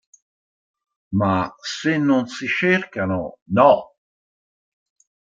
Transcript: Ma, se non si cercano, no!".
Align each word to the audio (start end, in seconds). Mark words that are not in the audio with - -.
Ma, 1.11 1.53
se 1.71 1.95
non 1.99 2.25
si 2.25 2.47
cercano, 2.47 3.37
no!". 3.51 3.97